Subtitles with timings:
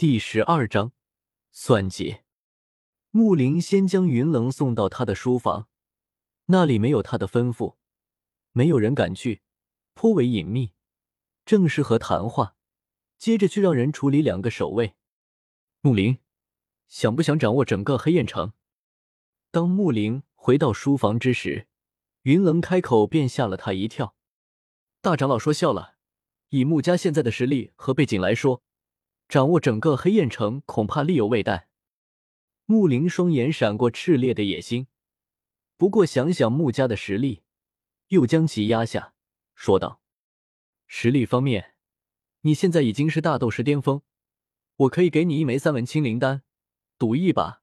[0.00, 0.92] 第十二章
[1.50, 2.20] 算计。
[3.10, 5.68] 木林先将云棱送到他的书房，
[6.46, 7.76] 那里没有他的吩咐，
[8.52, 9.42] 没有人敢去，
[9.92, 10.72] 颇为隐秘，
[11.44, 12.56] 正适合谈话。
[13.18, 14.94] 接着去让人处理两个守卫。
[15.82, 16.16] 木林，
[16.88, 18.54] 想不想掌握整个黑焰城？
[19.50, 21.68] 当木林回到书房之时，
[22.22, 24.14] 云棱开口便吓了他一跳。
[25.02, 25.96] 大长老说笑了，
[26.48, 28.62] 以穆家现在的实力和背景来说。
[29.30, 31.68] 掌握整个黑焰城，恐怕力有未逮。
[32.66, 34.88] 穆林双眼闪过炽烈的野心，
[35.76, 37.44] 不过想想穆家的实力，
[38.08, 39.14] 又将其压下，
[39.54, 40.00] 说道
[40.88, 41.74] ：“实力方面，
[42.40, 44.02] 你现在已经是大斗师巅峰，
[44.74, 46.42] 我可以给你一枚三文清灵丹，
[46.98, 47.62] 赌一把，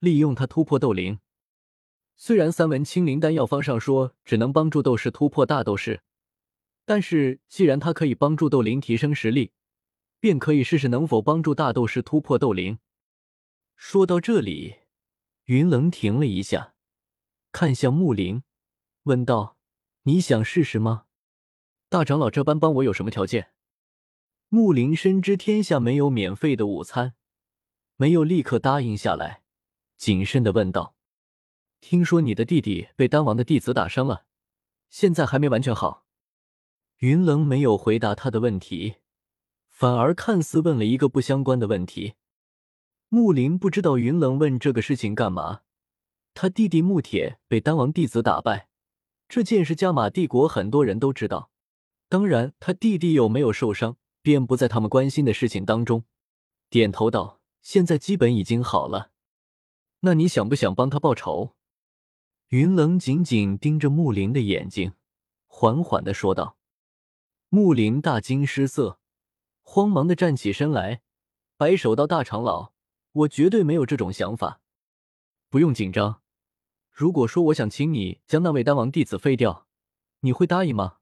[0.00, 1.20] 利用它突破斗灵。
[2.16, 6.02] 虽然三文清灵丹药方上说只能帮助斗士突破大斗士，
[6.84, 9.52] 但是既然它可以帮助斗灵提升实力。”
[10.20, 12.78] 便可以试试能否帮助大斗士突破斗灵。
[13.76, 14.78] 说到这里，
[15.44, 16.74] 云棱停了一下，
[17.52, 18.42] 看向木林，
[19.04, 19.56] 问道
[20.02, 21.04] ：“你想试试吗？
[21.88, 23.52] 大长老这般帮我有什么条件？”
[24.50, 27.14] 木林深知天下没有免费的午餐，
[27.96, 29.42] 没有立刻答应下来，
[29.96, 30.96] 谨慎的问道
[31.80, 34.24] ：“听说你的弟弟被丹王的弟子打伤了，
[34.88, 36.06] 现在还没完全好。”
[36.98, 38.96] 云棱没有回答他的问题。
[39.78, 42.14] 反而看似问了一个不相关的问题。
[43.10, 45.60] 木林不知道云冷问这个事情干嘛。
[46.34, 48.68] 他弟弟木铁被丹王弟子打败，
[49.28, 51.52] 这件事加玛帝国很多人都知道。
[52.08, 56.02] 当然，他弟弟有没有受伤，便不在他们关心的事情当中。
[56.68, 59.12] 点头道：“现在基本已经好了。
[60.00, 61.54] 那你想不想帮他报仇？”
[62.50, 64.94] 云冷紧紧盯着木林的眼睛，
[65.46, 66.56] 缓缓的说道。
[67.48, 68.97] 木林大惊失色。
[69.70, 71.02] 慌忙的站起身来，
[71.58, 72.72] 摆手道：“大长老，
[73.12, 74.62] 我绝对没有这种想法，
[75.50, 76.22] 不用紧张。
[76.90, 79.66] 如果说我想请你将那位丹王弟子废掉，
[80.20, 81.00] 你会答应吗？”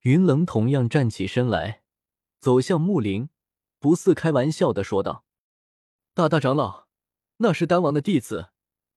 [0.00, 1.82] 云冷同样站起身来，
[2.40, 3.28] 走向木林，
[3.78, 5.26] 不似开玩笑的说道
[6.14, 6.86] ：“大大长老，
[7.36, 8.52] 那是丹王的弟子，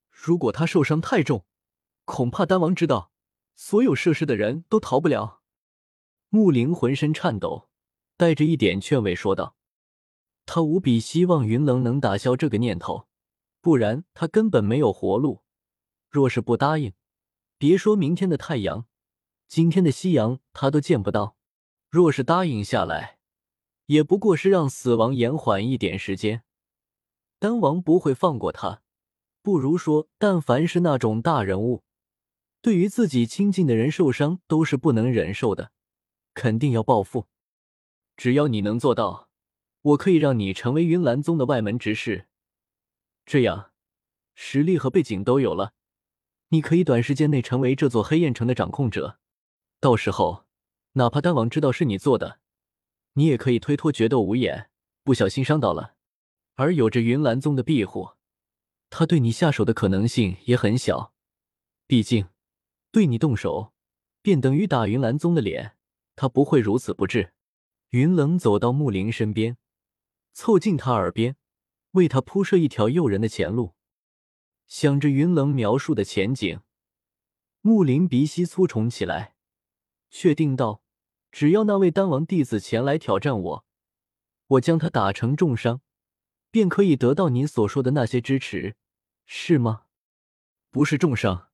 [0.09, 1.46] 如果他受伤太重，
[2.06, 3.11] 恐怕丹王知道，
[3.57, 5.41] 所有涉事的人都逃不了。”
[6.31, 7.69] 木林浑身颤抖。
[8.19, 9.56] 带着一点劝慰说道
[10.46, 13.07] ：“他无比希望云冷能打消这个念头，
[13.62, 15.41] 不然他根本没有活路。
[16.09, 16.91] 若是不答应，
[17.58, 18.85] 别说明天的太阳，
[19.47, 21.38] 今天的夕阳他都见不到。
[21.90, 23.19] 若是答应下来，
[23.85, 26.44] 也不过是让死亡延缓一点时间。
[27.40, 28.81] 丹王不会放过他。
[29.41, 31.84] 不如说，但凡是那种大人物，
[32.62, 35.72] 对于自己亲近的人受伤，都是不能忍受的，
[36.34, 37.28] 肯定要报复。”
[38.19, 39.30] 只要你能做到，
[39.81, 42.28] 我可以让你成为云岚宗的外门执事。
[43.25, 43.72] 这样，
[44.35, 45.72] 实力和背景都有了，
[46.50, 49.19] 你可以短时间内成为这座黑焰城的掌控者。
[49.79, 50.44] 到时候，
[50.96, 52.41] 哪怕丹王知道是你做的，
[53.13, 54.69] 你也可以推脱决斗无眼，
[55.06, 55.96] 不小心伤到了。
[56.56, 58.16] 而有着云岚宗的庇护，
[58.90, 61.13] 他对你下手的可能性也很小。
[61.88, 62.28] 毕竟，
[62.91, 63.72] 对你动手，
[64.22, 65.78] 便等于打云岚宗的脸，
[66.18, 67.31] 他不会如此不智。
[67.89, 69.57] 云冷走到木林身边，
[70.31, 71.38] 凑近他耳边，
[71.91, 73.73] 为他铺设一条诱人的前路。
[74.67, 76.59] 想着云冷描述的前景，
[77.61, 79.33] 木林鼻息粗重起来，
[80.11, 80.83] 确定道
[81.31, 83.66] ：“只要那位丹王弟子前来挑战我，
[84.45, 85.81] 我将他打成重伤，
[86.51, 88.75] 便可以得到你所说的那些支持，
[89.25, 89.85] 是吗
[90.69, 91.49] ？”“不是重伤，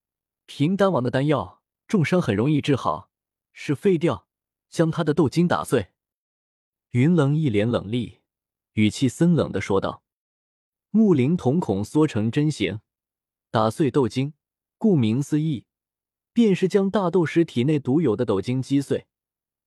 [0.46, 3.10] 凭丹王的丹药，重伤很容易治好，
[3.54, 4.28] 是废掉，
[4.70, 5.92] 将他的斗筋打碎。”
[6.96, 8.20] 云冷一脸冷厉，
[8.72, 10.02] 语气森冷的说道
[10.92, 12.80] ：“木灵瞳孔缩成针形，
[13.52, 14.32] 打碎斗晶。
[14.78, 15.66] 顾名思义，
[16.32, 19.08] 便是将大斗师体内独有的斗晶击碎。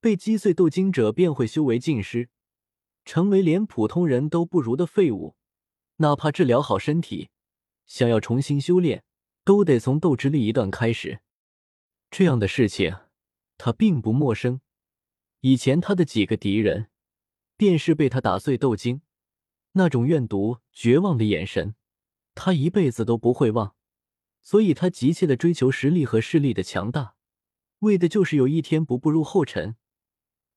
[0.01, 2.31] 被击碎斗晶者便会修为尽失，
[3.05, 5.37] 成为连普通人都不如的废物。
[5.97, 7.29] 哪怕治疗好身体，
[7.85, 9.05] 想要重新修炼，
[9.45, 11.21] 都得从斗之力一段开始。
[12.11, 12.97] 这样的事情，
[13.59, 14.63] 他并不陌生。
[15.41, 16.89] 以前他的几个敌人。”
[17.59, 19.03] 便是被他打碎斗晶，
[19.73, 21.75] 那种怨毒、绝望的眼神，
[22.35, 23.75] 他一辈子都不会忘。
[24.41, 27.17] 所以，他急切的追求实力和势力的强大，
[27.81, 29.75] 为的就是有一天不步入后尘。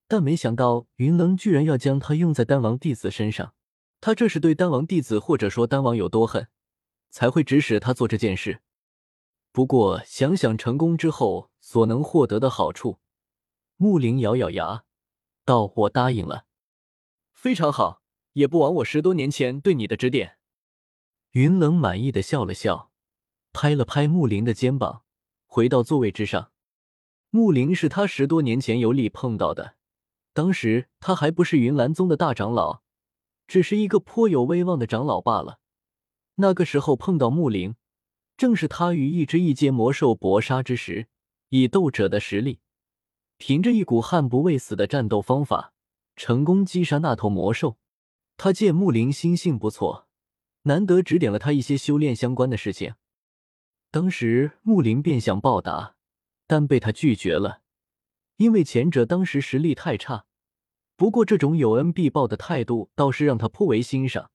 [0.07, 3.55] 但没想到，云棱居然要将他用在丹王弟子身上。
[3.99, 6.47] 他这是对丹王弟子，或者说丹王有多恨，
[7.09, 8.61] 才会指使他做这件事。
[9.51, 12.99] 不过，想想成功之后所能获得的好处，
[13.77, 14.83] 木灵咬咬牙，
[15.43, 16.45] 道：“我答应了。”
[17.41, 18.03] 非常好，
[18.33, 20.37] 也不枉我十多年前对你的指点。
[21.31, 22.91] 云冷满意的笑了笑，
[23.51, 25.01] 拍了拍木林的肩膀，
[25.47, 26.51] 回到座位之上。
[27.31, 29.73] 木林是他十多年前游历碰到的，
[30.33, 32.83] 当时他还不是云岚宗的大长老，
[33.47, 35.57] 只是一个颇有威望的长老罢了。
[36.35, 37.73] 那个时候碰到木林，
[38.37, 41.07] 正是他与一只异阶魔兽搏杀之时，
[41.49, 42.59] 以斗者的实力，
[43.39, 45.73] 凭着一股悍不畏死的战斗方法，
[46.15, 47.77] 成功击杀那头魔兽。
[48.37, 50.07] 他见木林心性不错。
[50.63, 52.93] 难得指点了他一些修炼相关的事情，
[53.89, 55.95] 当时木林便想报答，
[56.45, 57.61] 但被他拒绝了，
[58.37, 60.25] 因为前者当时实力太差。
[60.95, 64.29] 不过这种有恩必报的态度倒是让他颇为欣赏。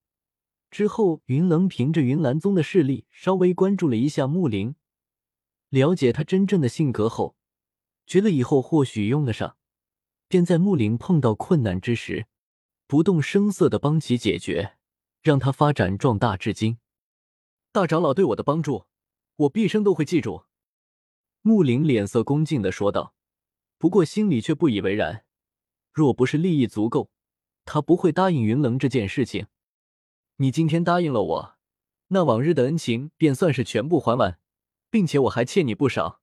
[0.69, 4.75] 之后，云棱凭着云岚宗的势力，稍微关注了一下木林，
[5.69, 7.37] 了解他真正的性格后，
[8.05, 9.57] 觉得以后或许用得上，
[10.29, 12.27] 便在木林碰到困难之时，
[12.87, 14.75] 不动声色的帮其解决。
[15.23, 16.79] 让他发展壮大至今，
[17.73, 18.85] 大长老对我的帮助，
[19.35, 20.45] 我毕生都会记住。
[21.43, 23.17] 木林脸色恭敬的说道，
[23.77, 25.25] 不过心里却不以为然。
[25.93, 27.11] 若不是利益足够，
[27.65, 29.49] 他不会答应云棱这件事情。
[30.37, 31.57] 你今天答应了我，
[32.09, 34.39] 那往日的恩情便算是全部还完，
[34.91, 36.21] 并且我还欠你不少。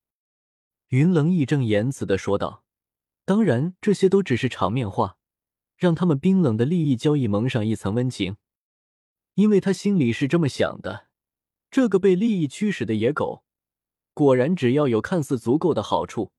[0.90, 2.64] 云棱义正言辞的说道，
[3.26, 5.18] 当然这些都只是场面话，
[5.78, 8.38] 让他们冰冷的利益交易蒙上一层温情。
[9.36, 11.08] 因为他心里是这么想的：
[11.72, 13.44] 这个被利益驱使的野狗，
[14.14, 16.32] 果然只要有看似足够的好处，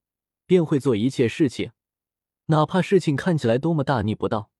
[0.45, 1.71] 便会做一切事情，
[2.45, 4.51] 哪怕事情看起来多么大逆不道。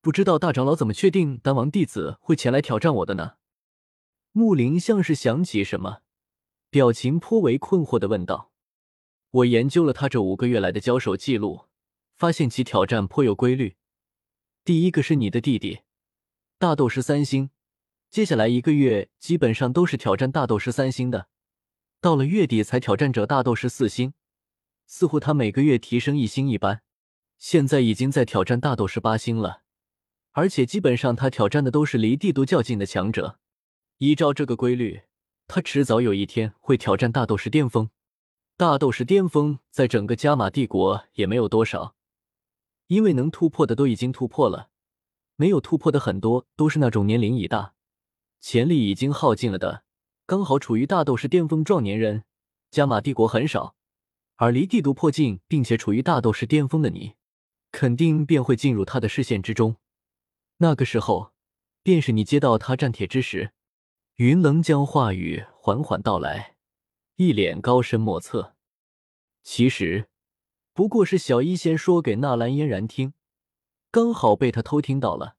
[0.00, 3.34] 不知道大长老怎么确定丹王弟子会前来挑战我的呢？
[4.32, 5.98] 木林像是想起什么，
[6.70, 8.49] 表情颇为困惑的问道
[9.30, 11.66] ：“我研究了他这五个月来的交手记录，
[12.16, 13.76] 发现其挑战颇有规律。
[14.64, 15.80] 第一个是你的弟弟。”
[16.58, 17.50] 大斗师三星，
[18.10, 21.28] 接下来一个月基本上都是挑战大斗师三星的，
[22.00, 24.12] 到了月底才挑战者大斗师四星。
[24.86, 26.82] 似乎他每个月提升一星一般，
[27.38, 29.62] 现在已经在挑战大斗师八星了，
[30.32, 33.38] 而且基本上他挑战的都是离帝都较近的强者。
[33.98, 35.02] 依照这个规律，
[35.46, 37.88] 他迟早有一天会挑战大斗师巅峰。
[38.60, 41.94] 大斗士巅峰在整个加玛帝国也没有多少，
[42.88, 44.68] 因为能突破的都已经突破了。
[45.36, 47.72] 没有突破的很多都是那种年龄已大、
[48.38, 49.84] 潜力已经耗尽了的，
[50.26, 52.24] 刚好处于大斗士巅峰壮年人。
[52.70, 53.76] 加玛帝国很少，
[54.36, 57.14] 而离帝都迫近并且处于大斗士巅峰的你，
[57.72, 59.76] 肯定便会进入他的视线之中。
[60.58, 61.32] 那个时候，
[61.82, 63.52] 便是你接到他战帖之时。
[64.16, 66.56] 云棱将话语缓缓道来，
[67.20, 68.56] 一脸高深莫测。
[69.42, 70.08] 其实，
[70.72, 73.12] 不过是小医仙说给纳兰嫣然听。
[73.90, 75.36] 刚好被他偷听到了，